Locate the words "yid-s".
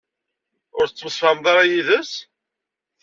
1.71-2.13